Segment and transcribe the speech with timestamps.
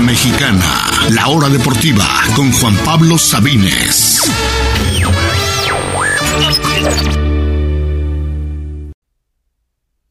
[0.00, 2.04] Mexicana, la hora deportiva
[2.34, 4.30] con Juan Pablo Sabines.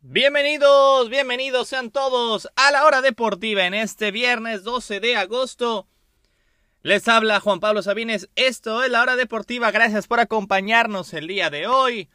[0.02, 5.88] Bienvenidos, bienvenidos sean todos a la hora deportiva en este viernes 12 de agosto.
[6.82, 11.50] Les habla Juan Pablo Sabines, esto es la hora deportiva, gracias por acompañarnos el día
[11.50, 12.10] de hoy.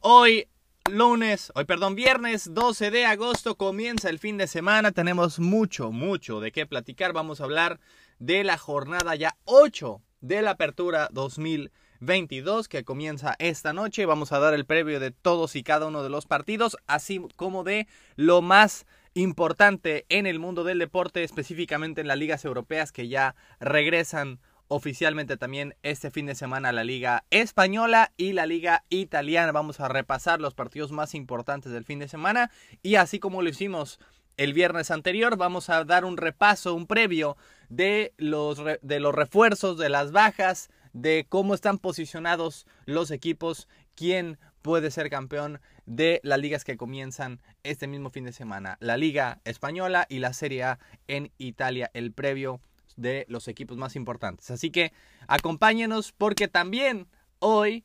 [0.00, 0.48] Hoy
[0.90, 6.40] lunes, hoy perdón, viernes 12 de agosto comienza el fin de semana, tenemos mucho, mucho
[6.40, 7.78] de qué platicar, vamos a hablar
[8.18, 14.40] de la jornada ya 8 de la apertura 2022 que comienza esta noche, vamos a
[14.40, 18.42] dar el previo de todos y cada uno de los partidos, así como de lo
[18.42, 24.40] más importante en el mundo del deporte, específicamente en las ligas europeas que ya regresan
[24.72, 29.52] oficialmente también este fin de semana la Liga Española y la Liga Italiana.
[29.52, 32.50] Vamos a repasar los partidos más importantes del fin de semana
[32.82, 34.00] y así como lo hicimos
[34.38, 37.36] el viernes anterior, vamos a dar un repaso, un previo
[37.68, 44.38] de los, de los refuerzos, de las bajas, de cómo están posicionados los equipos, quién
[44.62, 48.78] puede ser campeón de las ligas que comienzan este mismo fin de semana.
[48.80, 52.62] La Liga Española y la Serie A en Italia, el previo
[52.96, 54.50] de los equipos más importantes.
[54.50, 54.92] Así que
[55.26, 57.84] acompáñenos porque también hoy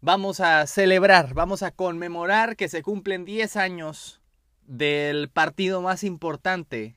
[0.00, 4.20] vamos a celebrar, vamos a conmemorar que se cumplen 10 años
[4.66, 6.96] del partido más importante,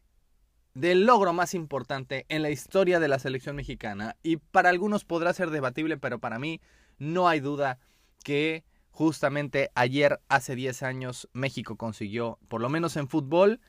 [0.74, 4.16] del logro más importante en la historia de la selección mexicana.
[4.24, 6.62] Y para algunos podrá ser debatible, pero para mí
[6.98, 7.80] no hay duda
[8.24, 13.62] que justamente ayer, hace 10 años, México consiguió, por lo menos en fútbol,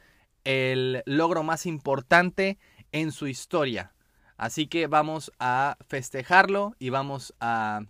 [0.44, 2.58] el logro más importante
[2.92, 3.92] en su historia.
[4.36, 7.82] Así que vamos a festejarlo y vamos a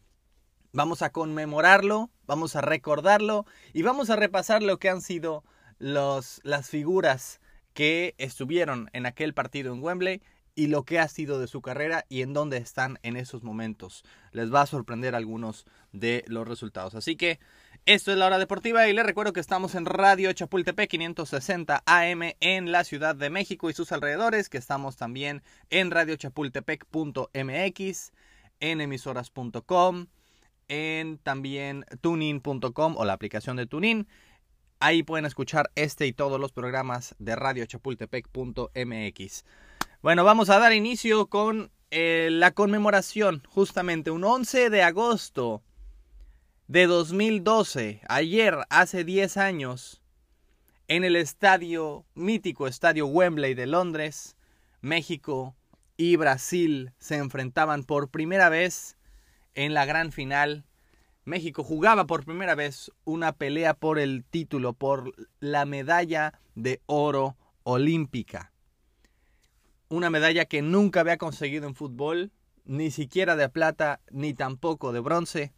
[0.72, 5.44] vamos a conmemorarlo, vamos a recordarlo y vamos a repasar lo que han sido
[5.78, 7.40] los, las figuras
[7.72, 10.22] que estuvieron en aquel partido en Wembley
[10.54, 14.02] y lo que ha sido de su carrera y en dónde están en esos momentos.
[14.32, 16.96] Les va a sorprender algunos de los resultados.
[16.96, 17.38] Así que
[17.86, 22.22] esto es la hora deportiva y les recuerdo que estamos en Radio Chapultepec 560 AM
[22.40, 28.12] en la Ciudad de México y sus alrededores, que estamos también en radiochapultepec.mx,
[28.60, 30.06] en emisoras.com,
[30.68, 34.06] en también tunin.com o la aplicación de Tunin.
[34.80, 39.44] Ahí pueden escuchar este y todos los programas de radiochapultepec.mx.
[40.02, 45.62] Bueno, vamos a dar inicio con eh, la conmemoración, justamente un 11 de agosto
[46.68, 50.02] de 2012, ayer, hace 10 años,
[50.86, 54.36] en el estadio, mítico estadio Wembley de Londres,
[54.82, 55.56] México
[55.96, 58.98] y Brasil se enfrentaban por primera vez
[59.54, 60.66] en la gran final.
[61.24, 67.38] México jugaba por primera vez una pelea por el título, por la medalla de oro
[67.62, 68.52] olímpica.
[69.88, 72.30] Una medalla que nunca había conseguido en fútbol,
[72.66, 75.54] ni siquiera de plata, ni tampoco de bronce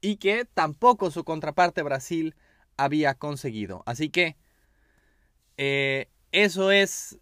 [0.00, 2.34] y que tampoco su contraparte Brasil
[2.76, 3.82] había conseguido.
[3.86, 4.36] Así que
[5.56, 7.18] eh, eso es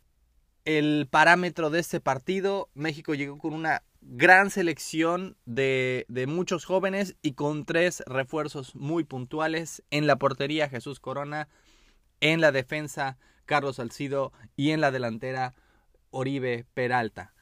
[0.65, 2.69] el parámetro de este partido.
[2.75, 9.05] México llegó con una gran selección de, de, muchos jóvenes y con tres refuerzos muy
[9.05, 11.49] puntuales en la portería Jesús Corona,
[12.21, 15.55] en la defensa Carlos Salcido y en la delantera
[16.11, 17.33] Oribe Peralta.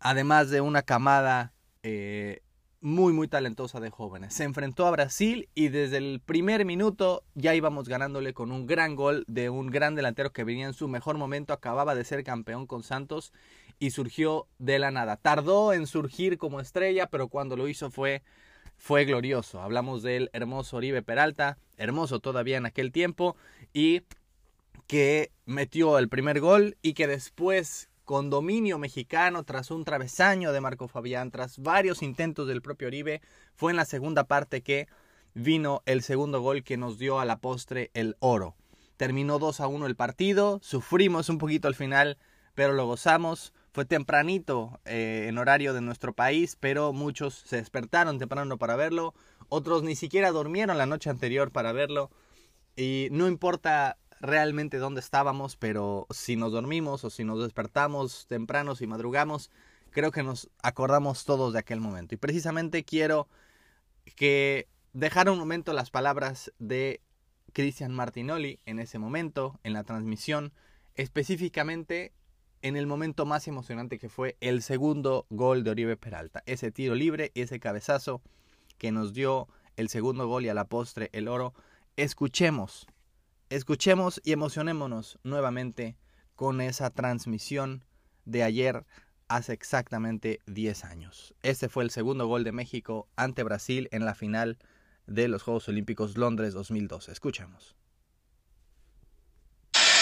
[0.00, 1.52] Además de una camada
[1.82, 2.42] eh,
[2.80, 4.34] muy, muy talentosa de jóvenes.
[4.34, 8.94] Se enfrentó a Brasil y desde el primer minuto ya íbamos ganándole con un gran
[8.94, 12.66] gol de un gran delantero que venía en su mejor momento, acababa de ser campeón
[12.66, 13.32] con Santos
[13.78, 15.16] y surgió de la nada.
[15.16, 18.22] Tardó en surgir como estrella, pero cuando lo hizo fue,
[18.76, 19.60] fue glorioso.
[19.60, 23.36] Hablamos del hermoso Oribe Peralta, hermoso todavía en aquel tiempo,
[23.72, 24.02] y
[24.86, 30.62] que metió el primer gol y que después con dominio mexicano tras un travesaño de
[30.62, 33.20] Marco Fabián, tras varios intentos del propio Oribe,
[33.54, 34.88] fue en la segunda parte que
[35.34, 38.56] vino el segundo gol que nos dio a la postre el oro.
[38.96, 42.16] Terminó 2 a 1 el partido, sufrimos un poquito al final,
[42.54, 43.52] pero lo gozamos.
[43.72, 49.12] Fue tempranito eh, en horario de nuestro país, pero muchos se despertaron temprano para verlo,
[49.50, 52.10] otros ni siquiera durmieron la noche anterior para verlo.
[52.74, 58.74] Y no importa realmente dónde estábamos, pero si nos dormimos o si nos despertamos temprano,
[58.74, 59.50] si madrugamos,
[59.90, 62.14] creo que nos acordamos todos de aquel momento.
[62.14, 63.28] Y precisamente quiero
[64.16, 67.00] que dejar un momento las palabras de
[67.52, 70.52] Cristian Martinoli en ese momento, en la transmisión,
[70.94, 72.12] específicamente
[72.62, 76.42] en el momento más emocionante que fue el segundo gol de Oribe Peralta.
[76.46, 78.20] Ese tiro libre, ese cabezazo
[78.78, 81.54] que nos dio el segundo gol y a la postre el oro.
[81.96, 82.86] Escuchemos
[83.50, 85.96] Escuchemos y emocionémonos nuevamente
[86.36, 87.82] con esa transmisión
[88.26, 88.84] de ayer
[89.26, 91.34] hace exactamente 10 años.
[91.42, 94.58] Este fue el segundo gol de México ante Brasil en la final
[95.06, 97.10] de los Juegos Olímpicos Londres 2012.
[97.10, 97.74] Escuchemos.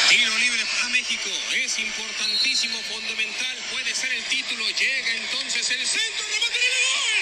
[0.09, 6.25] Tiro libre para México, es importantísimo, fundamental, puede ser el título, llega entonces el centro,
[6.35, 7.19] remate y gol,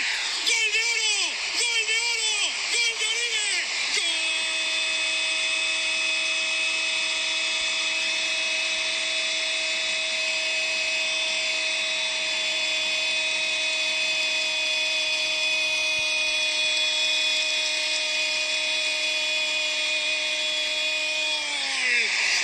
[0.49, 1.13] gol de oro,
[1.61, 2.33] gol de oro,
[2.73, 3.47] gol de Oribe,
[3.95, 4.45] gol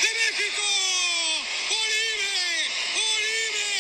[0.03, 0.65] de México,
[1.71, 2.35] Oribe,
[2.97, 3.71] Oribe,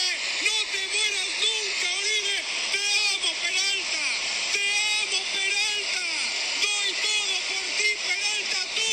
[0.44, 2.36] no te mueras nunca, Oribe,
[2.72, 2.82] te
[3.14, 4.04] amo Peralta,
[4.52, 4.64] te
[5.00, 6.04] amo Peralta,
[6.62, 8.90] doy todo por ti Peralta, tú,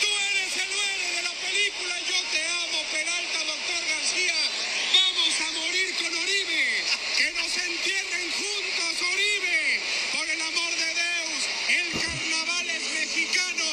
[0.00, 4.38] tú eres el héroe de la película, yo te amo Peralta, doctor García,
[4.94, 6.64] vamos a morir con Oribe,
[7.18, 9.80] que nos entierren juntos Oribe,
[10.12, 11.38] por el amor de Dios,
[11.68, 13.68] el carnaval es mexicano,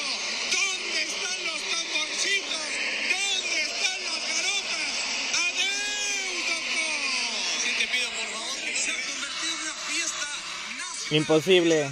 [0.51, 2.67] ¿dónde están los tamborcitos?
[3.13, 4.91] ¿Dónde están las garotas?
[5.43, 6.99] ¡Adeus, doctor!
[7.63, 10.29] Si te pido por favor, se ha convertido en una fiesta
[10.77, 11.02] nacional.
[11.13, 11.87] Imposible,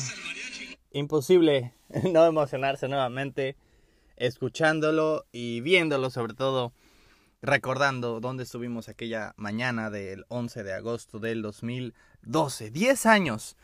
[0.94, 1.76] imposible
[2.12, 3.56] no emocionarse nuevamente
[4.18, 6.74] escuchándolo y viéndolo sobre todo,
[7.44, 12.72] recordando dónde estuvimos aquella mañana del 11 de agosto del 2012.
[12.72, 13.58] 10 años.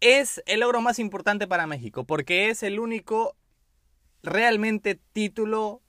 [0.00, 3.34] Es el logro más importante para México porque es el único
[4.22, 5.80] realmente título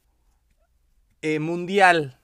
[1.22, 2.22] eh, mundial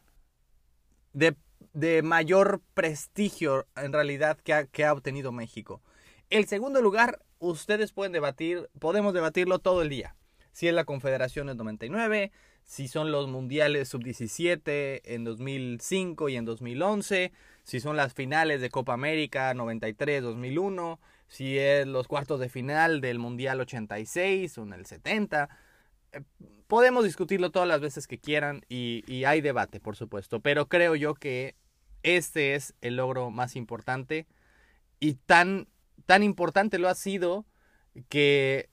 [1.11, 1.35] de,
[1.73, 5.81] de mayor prestigio en realidad que ha, que ha obtenido México.
[6.29, 10.15] El segundo lugar, ustedes pueden debatir, podemos debatirlo todo el día.
[10.51, 12.31] Si es la Confederación del 99,
[12.65, 17.31] si son los Mundiales Sub-17 en 2005 y en 2011,
[17.63, 23.17] si son las finales de Copa América 93-2001, si es los cuartos de final del
[23.17, 25.49] Mundial 86 o en el 70.
[26.11, 26.21] Eh,
[26.67, 30.95] Podemos discutirlo todas las veces que quieran y, y hay debate, por supuesto, pero creo
[30.95, 31.55] yo que
[32.03, 34.27] este es el logro más importante
[34.99, 35.67] y tan,
[36.09, 37.45] tan importante lo ha sido
[38.09, 38.67] que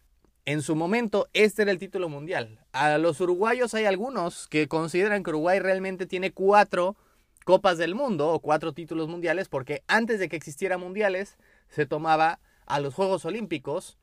[0.46, 2.64] en su momento este era el título mundial.
[2.72, 6.96] A los uruguayos hay algunos que consideran que Uruguay realmente tiene cuatro
[7.44, 11.36] copas del mundo o cuatro títulos mundiales porque antes de que existieran mundiales
[11.68, 13.98] se tomaba a los Juegos Olímpicos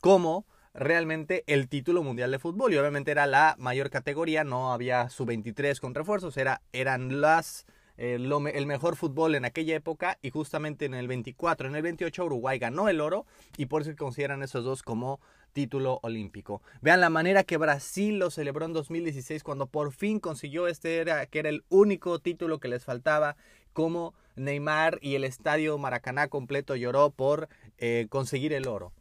[0.00, 5.08] como realmente el título mundial de fútbol y obviamente era la mayor categoría, no había
[5.08, 7.64] su 23 con refuerzos, era, eran las
[7.96, 12.58] el mejor fútbol en aquella época y justamente en el 24, en el 28 Uruguay
[12.58, 13.26] ganó el oro
[13.56, 15.20] y por eso consideran esos dos como
[15.52, 16.60] título olímpico.
[16.82, 21.24] Vean la manera que Brasil lo celebró en 2016 cuando por fin consiguió este era
[21.26, 23.36] que era el único título que les faltaba
[23.72, 28.92] como Neymar y el estadio Maracaná completo lloró por eh, conseguir el oro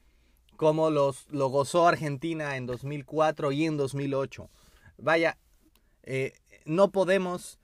[0.56, 4.50] como los, lo gozó Argentina en 2004 y en 2008.
[4.98, 5.38] Vaya,
[6.03, 6.33] eh,
[6.65, 7.59] no podemos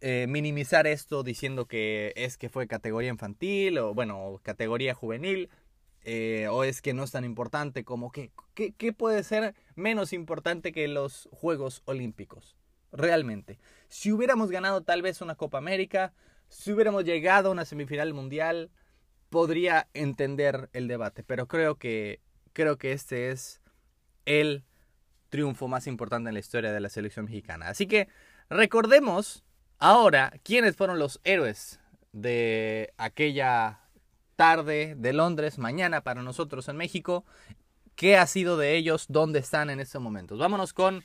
[0.00, 5.50] eh, minimizar esto diciendo que es que fue categoría infantil o bueno, categoría juvenil
[6.02, 10.12] eh, o es que no es tan importante como que ¿qué, qué puede ser menos
[10.12, 12.56] importante que los Juegos Olímpicos?
[12.90, 13.58] Realmente.
[13.88, 16.12] Si hubiéramos ganado tal vez una Copa América,
[16.48, 18.70] si hubiéramos llegado a una semifinal mundial,
[19.28, 22.20] podría entender el debate, pero creo que
[22.52, 23.60] creo que este es
[24.24, 24.64] el
[25.28, 27.68] triunfo más importante en la historia de la selección mexicana.
[27.68, 28.08] Así que
[28.48, 29.44] recordemos
[29.78, 31.80] ahora quiénes fueron los héroes
[32.12, 33.80] de aquella
[34.36, 37.24] tarde de Londres, mañana para nosotros en México,
[37.96, 40.38] qué ha sido de ellos, dónde están en estos momentos.
[40.38, 41.04] Vámonos con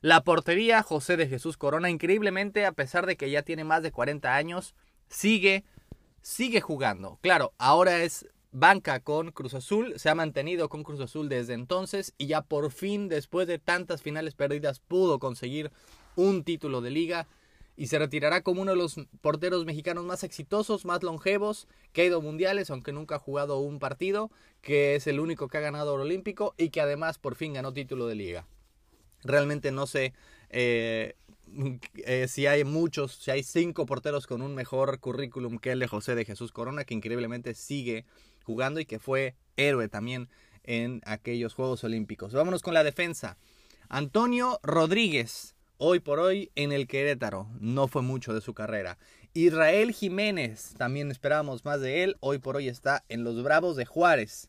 [0.00, 3.92] la portería José de Jesús Corona, increíblemente a pesar de que ya tiene más de
[3.92, 4.74] 40 años,
[5.08, 5.64] sigue
[6.22, 7.18] sigue jugando.
[7.20, 12.14] Claro, ahora es banca con Cruz Azul, se ha mantenido con Cruz Azul desde entonces
[12.18, 15.70] y ya por fin, después de tantas finales perdidas, pudo conseguir
[16.16, 17.26] un título de liga
[17.76, 22.06] y se retirará como uno de los porteros mexicanos más exitosos, más longevos, que ha
[22.06, 25.94] ido mundiales, aunque nunca ha jugado un partido, que es el único que ha ganado
[25.94, 28.46] oro olímpico y que además por fin ganó título de liga.
[29.24, 30.12] Realmente no sé
[30.50, 31.14] eh,
[32.04, 35.88] eh, si hay muchos, si hay cinco porteros con un mejor currículum que el de
[35.88, 38.04] José de Jesús Corona, que increíblemente sigue
[38.44, 40.28] jugando y que fue héroe también
[40.64, 42.32] en aquellos Juegos Olímpicos.
[42.32, 43.36] Vámonos con la defensa.
[43.88, 45.51] Antonio Rodríguez,
[45.84, 48.98] hoy por hoy en el Querétaro, no fue mucho de su carrera.
[49.34, 53.84] Israel Jiménez, también esperábamos más de él, hoy por hoy está en los Bravos de
[53.84, 54.48] Juárez.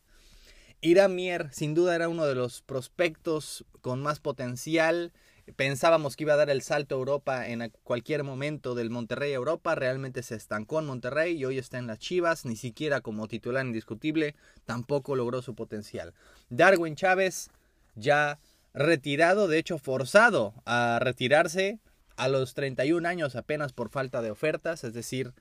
[0.80, 5.12] Irán Mier, sin duda era uno de los prospectos con más potencial
[5.56, 9.36] pensábamos que iba a dar el salto a Europa en cualquier momento del Monterrey a
[9.36, 13.28] Europa, realmente se estancó en Monterrey y hoy está en las Chivas, ni siquiera como
[13.28, 16.14] titular indiscutible, tampoco logró su potencial.
[16.48, 17.50] Darwin Chávez
[17.94, 18.38] ya
[18.74, 21.78] retirado, de hecho forzado a retirarse
[22.16, 25.32] a los 31 años apenas por falta de ofertas, es decir,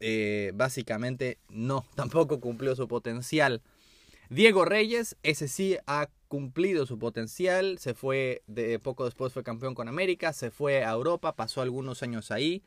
[0.00, 3.62] eh, básicamente no, tampoco cumplió su potencial.
[4.28, 9.74] Diego Reyes, ese sí ha cumplido su potencial, se fue, de poco después fue campeón
[9.74, 12.62] con América, se fue a Europa, pasó algunos años ahí,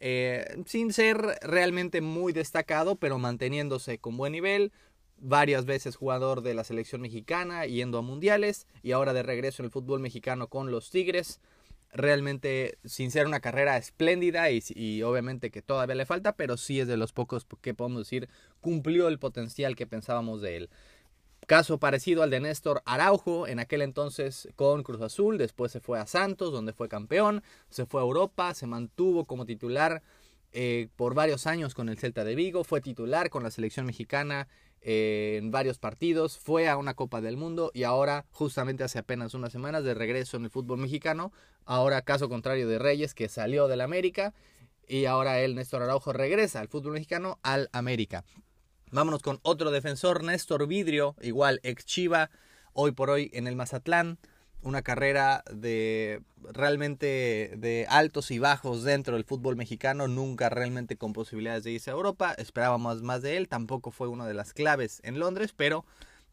[0.00, 4.72] eh, sin ser realmente muy destacado, pero manteniéndose con buen nivel,
[5.18, 9.66] varias veces jugador de la selección mexicana, yendo a mundiales y ahora de regreso en
[9.66, 11.40] el fútbol mexicano con los Tigres.
[11.92, 16.88] Realmente sin ser una carrera espléndida y, obviamente que todavía le falta, pero sí es
[16.88, 18.28] de los pocos que podemos decir
[18.60, 20.70] cumplió el potencial que pensábamos de él.
[21.46, 26.00] Caso parecido al de Néstor Araujo, en aquel entonces con Cruz Azul, después se fue
[26.00, 30.02] a Santos, donde fue campeón, se fue a Europa, se mantuvo como titular
[30.52, 34.48] eh, por varios años con el Celta de Vigo, fue titular con la selección mexicana
[34.86, 39.32] eh, en varios partidos, fue a una Copa del Mundo y ahora, justamente hace apenas
[39.32, 41.32] unas semanas, de regreso en el fútbol mexicano,
[41.64, 44.34] ahora caso contrario de Reyes, que salió del América,
[44.86, 48.24] y ahora él, Néstor Araujo, regresa al fútbol mexicano al América.
[48.90, 52.30] Vámonos con otro defensor, Néstor Vidrio, igual ex Chiva,
[52.74, 54.18] hoy por hoy en el Mazatlán.
[54.64, 61.12] Una carrera de realmente de altos y bajos dentro del fútbol mexicano, nunca realmente con
[61.12, 62.34] posibilidades de irse a Europa.
[62.38, 65.84] Esperábamos más de él, tampoco fue una de las claves en Londres, pero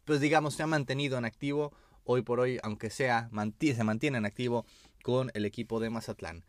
[0.06, 1.72] pues digamos se ha mantenido en activo
[2.04, 4.64] hoy por hoy, aunque sea se mantiene en activo
[5.02, 6.44] con el equipo de Mazatlán.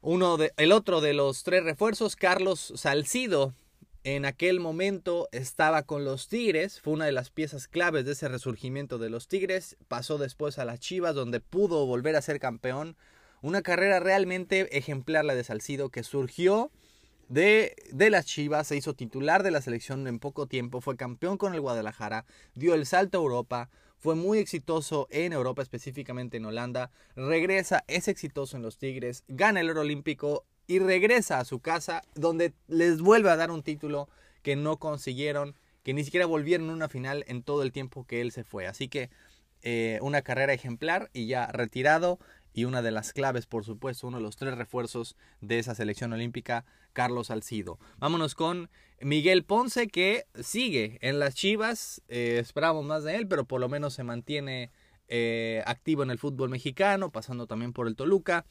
[0.00, 3.54] Uno de, el otro de los tres refuerzos, Carlos Salcido,
[4.04, 8.28] en aquel momento estaba con los Tigres, fue una de las piezas claves de ese
[8.28, 12.96] resurgimiento de los Tigres, pasó después a las Chivas donde pudo volver a ser campeón,
[13.42, 16.70] una carrera realmente ejemplar la de Salcido que surgió
[17.28, 21.38] de, de, las Chivas, se hizo titular de la selección en poco tiempo, fue campeón
[21.38, 26.44] con el Guadalajara, dio el salto a Europa, fue muy exitoso en Europa, específicamente en
[26.44, 31.60] Holanda, regresa, es exitoso en los Tigres, gana el oro olímpico, y regresa a su
[31.60, 34.08] casa donde les vuelve a dar un título
[34.42, 38.22] que no consiguieron, que ni siquiera volvieron a una final en todo el tiempo que
[38.22, 38.66] él se fue.
[38.66, 39.10] Así que
[39.60, 42.18] eh, una carrera ejemplar y ya retirado
[42.54, 46.14] y una de las claves, por supuesto, uno de los tres refuerzos de esa selección
[46.14, 46.64] olímpica,
[46.94, 47.78] Carlos Alcido.
[47.98, 52.00] Vámonos con Miguel Ponce, que sigue en las Chivas.
[52.08, 54.70] Eh, esperamos más de él, pero por lo menos se mantiene
[55.08, 58.46] eh, activo en el fútbol mexicano, pasando también por el Toluca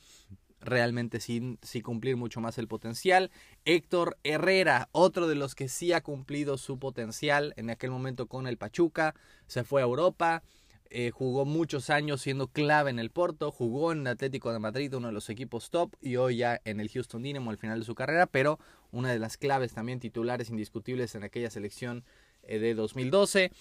[0.61, 3.31] realmente sin, cumplir mucho más el potencial.
[3.65, 8.47] Héctor Herrera, otro de los que sí ha cumplido su potencial en aquel momento con
[8.47, 9.15] el Pachuca,
[9.47, 10.43] se fue a Europa,
[10.89, 15.07] eh, jugó muchos años siendo clave en el Porto, jugó en Atlético de Madrid, uno
[15.07, 17.95] de los equipos top, y hoy ya en el Houston Dynamo al final de su
[17.95, 18.59] carrera, pero
[18.91, 22.03] una de las claves también titulares indiscutibles en aquella selección
[22.43, 23.51] eh, de 2012.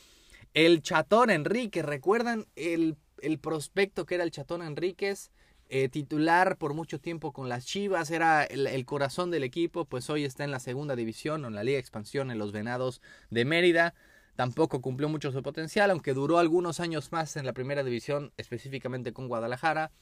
[0.53, 5.31] El Chatón Enrique, ¿recuerdan el, el prospecto que era el Chatón Enríquez?
[5.73, 10.25] Eh, titular por mucho tiempo con las Chivas, era el, corazón del equipo, pues hoy
[10.25, 13.01] está en la segunda división o en la Liga Expansión en los Venados
[13.31, 13.95] de Mérida.
[14.35, 19.13] Tampoco cumplió mucho su potencial, aunque duró algunos años más en la primera división, específicamente
[19.13, 19.93] con Guadalajara.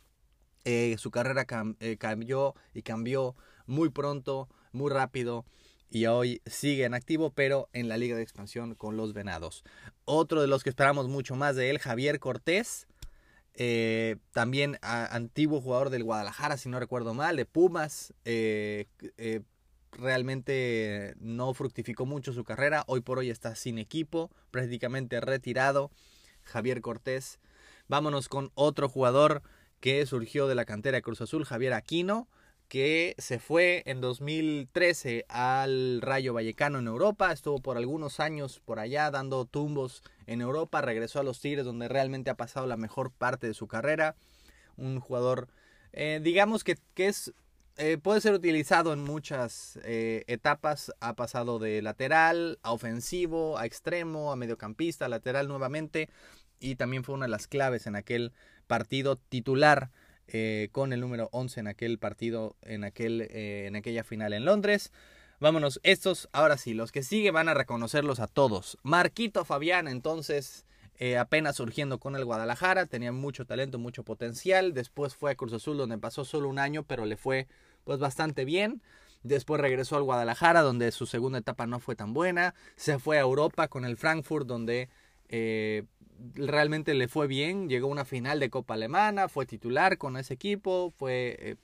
[0.64, 1.46] Eh, su carrera
[1.80, 5.44] eh, cambió y cambió muy pronto, muy rápido
[5.90, 9.64] y hoy sigue en activo, pero en la Liga de Expansión con los Venados.
[10.06, 12.87] Otro de los que esperamos mucho más de él, Javier Cortés,
[13.60, 18.14] eh, también antiguo jugador del Guadalajara, si no recuerdo mal, de Pumas.
[18.24, 18.86] Eh,
[19.16, 19.40] eh,
[19.90, 22.84] realmente no fructificó mucho su carrera.
[22.86, 25.90] Hoy por hoy está sin equipo, prácticamente retirado.
[26.44, 27.40] Javier Cortés.
[27.88, 29.42] Vámonos con otro jugador
[29.80, 32.28] que surgió de la cantera de Cruz Azul, Javier Aquino
[32.68, 38.78] que se fue en 2013 al Rayo Vallecano en Europa, estuvo por algunos años por
[38.78, 43.10] allá dando tumbos en Europa, regresó a los Tigres donde realmente ha pasado la mejor
[43.10, 44.16] parte de su carrera,
[44.76, 45.48] un jugador
[45.92, 47.32] eh, digamos que, es
[47.76, 50.92] eh, puede ser utilizado en muchas eh, etapas.
[51.00, 56.08] Ha pasado de lateral a ofensivo, a extremo, a mediocampista, lateral nuevamente.
[56.60, 58.32] Y también fue una de las claves en aquel
[58.66, 59.90] partido titular
[60.30, 64.44] eh, con el número 11 en aquel partido, en, aquel, eh, en aquella final en
[64.44, 64.92] Londres.
[65.40, 68.76] Vámonos, estos, ahora sí, los que siguen van a reconocerlos a todos.
[68.82, 70.66] Marquito Fabián, entonces,
[70.99, 74.75] eh, apenas surgiendo con el Guadalajara, tenía mucho talento, mucho potencial.
[74.75, 77.47] Después fue a Cruz Azul, donde pasó solo un año, pero le fue
[77.85, 78.82] pues bastante bien.
[79.23, 82.54] Después regresó al Guadalajara, donde su segunda etapa no fue tan buena.
[82.76, 84.90] Se fue a Europa con el Frankfurt, donde
[86.34, 90.34] realmente le fue bien, llegó a una final de Copa Alemana, fue titular con ese
[90.34, 91.56] equipo, fue, eh,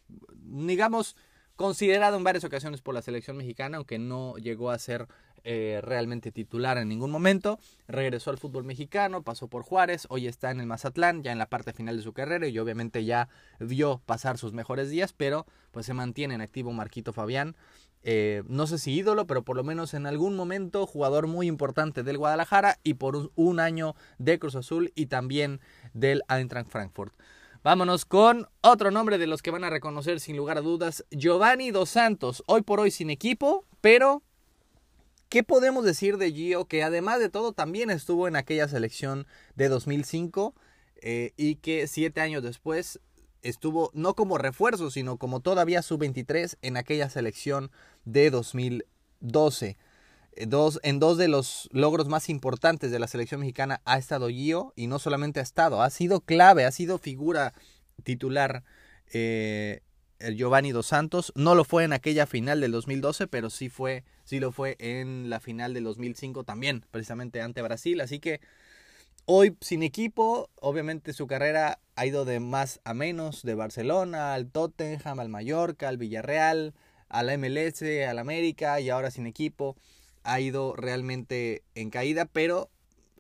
[0.45, 1.17] digamos,
[1.57, 5.07] considerado en varias ocasiones por la selección mexicana, aunque no llegó a ser
[5.47, 7.59] eh, realmente titular en ningún momento.
[7.87, 11.51] Regresó al fútbol mexicano, pasó por Juárez, hoy está en el Mazatlán, ya en la
[11.51, 13.29] parte final de su carrera y obviamente ya
[13.61, 17.57] vio pasar sus mejores días, pero pues se mantiene en activo Marquito Fabián.
[18.07, 22.03] Eh, no sé si ídolo, pero por lo menos en algún momento jugador muy importante
[22.03, 25.61] del Guadalajara y por un, año de Cruz Azul y también
[25.95, 27.15] del Eintracht Frankfurt.
[27.63, 31.71] Vámonos con otro nombre de los que van a reconocer sin lugar a dudas, Giovanni
[31.71, 34.23] Dos Santos, hoy por hoy sin equipo, pero
[35.31, 36.67] ¿qué podemos decir de Gio?
[36.67, 40.55] Que además de todo también estuvo en aquella selección de 2005
[40.97, 43.01] eh, y que siete años después
[43.45, 47.71] estuvo no como refuerzo, sino como todavía sub-23 en aquella selección
[48.05, 49.77] de 2012.
[50.33, 54.29] Eh, dos, en dos de los logros más importantes de la selección mexicana ha estado
[54.29, 57.55] Gio y no solamente ha estado, ha sido clave, ha sido figura
[58.03, 58.65] titular
[59.13, 59.83] eh,
[60.19, 61.33] el Giovanni Dos Santos.
[61.37, 65.31] No lo fue en aquella final del 2012, pero sí fue, sí lo fue en
[65.31, 68.01] la final del 2005 también, precisamente ante Brasil.
[68.01, 68.41] Así que
[69.27, 74.51] hoy sin equipo, obviamente su carrera ha ido de más a menos, de Barcelona al
[74.51, 76.75] Tottenham, al Mallorca, al Villarreal,
[77.09, 79.77] a la MLS, al América y ahora sin equipo
[80.25, 82.71] ha ido realmente en caída, pero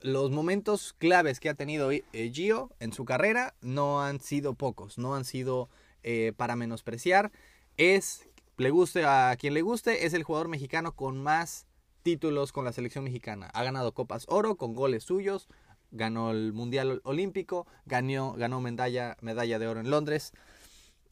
[0.01, 2.03] los momentos claves que ha tenido eh,
[2.33, 5.69] Gio en su carrera no han sido pocos, no han sido
[6.03, 7.31] eh, para menospreciar.
[7.77, 11.67] Es, le guste a quien le guste, es el jugador mexicano con más
[12.03, 13.47] títulos con la selección mexicana.
[13.55, 15.49] Ha ganado Copas Oro con goles suyos,
[15.95, 20.33] ganó el Mundial Olímpico, ganó, ganó medalla, medalla de oro en Londres.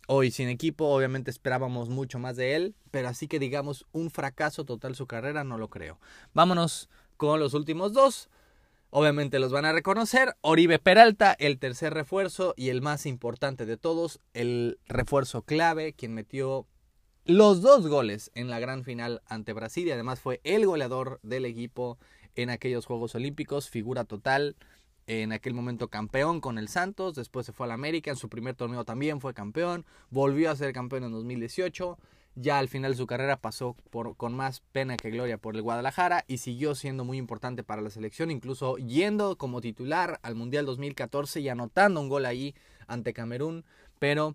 [0.08, 4.64] Hoy sin equipo, obviamente esperábamos mucho más de él, pero así que digamos un fracaso
[4.64, 5.98] total su carrera, no lo creo.
[6.34, 8.28] Vámonos con los últimos dos.
[8.90, 10.36] Obviamente los van a reconocer.
[10.42, 16.12] Oribe Peralta, el tercer refuerzo y el más importante de todos, el refuerzo clave, quien
[16.12, 16.66] metió
[17.24, 21.44] los dos goles en la gran final ante Brasil y además fue el goleador del
[21.44, 21.96] equipo
[22.34, 24.56] en aquellos Juegos Olímpicos, figura total
[25.06, 28.54] en aquel momento campeón con el Santos, después se fue al América, en su primer
[28.54, 31.98] torneo también fue campeón, volvió a ser campeón en 2018,
[32.34, 35.62] ya al final de su carrera pasó por, con más pena que gloria por el
[35.62, 40.64] Guadalajara y siguió siendo muy importante para la selección, incluso yendo como titular al Mundial
[40.64, 42.54] 2014 y anotando un gol ahí
[42.86, 43.64] ante Camerún,
[43.98, 44.34] pero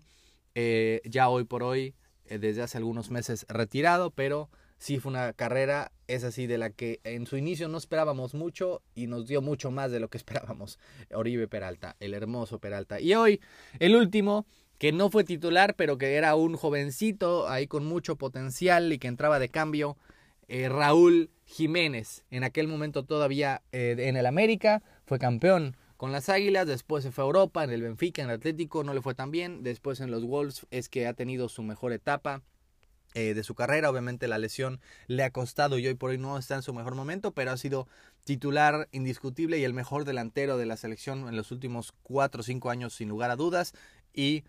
[0.54, 1.94] eh, ya hoy por hoy,
[2.26, 4.48] eh, desde hace algunos meses retirado, pero
[4.78, 8.82] sí fue una carrera, es así, de la que en su inicio no esperábamos mucho
[8.94, 10.78] y nos dio mucho más de lo que esperábamos.
[11.12, 13.00] Oribe Peralta, el hermoso Peralta.
[13.00, 13.40] Y hoy,
[13.78, 14.46] el último,
[14.78, 19.08] que no fue titular, pero que era un jovencito ahí con mucho potencial y que
[19.08, 19.96] entraba de cambio,
[20.46, 22.24] eh, Raúl Jiménez.
[22.30, 27.10] En aquel momento todavía eh, en el América, fue campeón con las Águilas, después se
[27.10, 29.98] fue a Europa, en el Benfica, en el Atlético, no le fue tan bien, después
[29.98, 32.42] en los Wolves es que ha tenido su mejor etapa,
[33.14, 33.90] eh, de su carrera.
[33.90, 36.94] Obviamente la lesión le ha costado y hoy por hoy no está en su mejor
[36.94, 37.88] momento, pero ha sido
[38.24, 42.70] titular indiscutible y el mejor delantero de la selección en los últimos 4 o 5
[42.70, 43.72] años sin lugar a dudas
[44.12, 44.44] y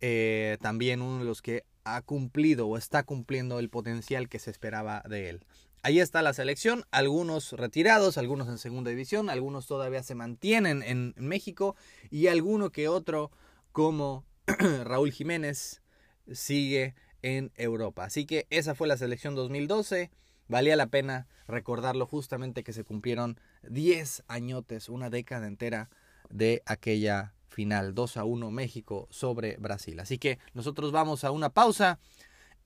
[0.00, 4.50] eh, también uno de los que ha cumplido o está cumpliendo el potencial que se
[4.50, 5.44] esperaba de él.
[5.82, 11.14] Ahí está la selección, algunos retirados, algunos en segunda división, algunos todavía se mantienen en
[11.16, 11.76] México
[12.10, 13.30] y alguno que otro
[13.72, 14.24] como
[14.84, 15.82] Raúl Jiménez
[16.32, 18.04] sigue en Europa.
[18.04, 20.10] Así que esa fue la selección 2012.
[20.46, 25.88] Valía la pena recordarlo justamente que se cumplieron 10 añotes, una década entera
[26.28, 29.98] de aquella final 2 a 1 México sobre Brasil.
[30.00, 31.98] Así que nosotros vamos a una pausa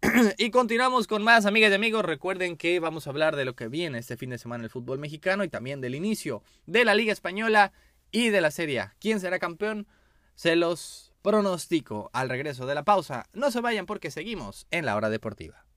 [0.38, 2.04] y continuamos con más amigas y amigos.
[2.04, 4.70] Recuerden que vamos a hablar de lo que viene este fin de semana en el
[4.70, 7.72] fútbol mexicano y también del inicio de la Liga Española
[8.10, 8.86] y de la Serie.
[8.98, 9.86] ¿Quién será campeón?
[10.34, 13.26] Se los pronóstico al regreso de la pausa.
[13.34, 15.67] No se vayan porque seguimos en la hora deportiva.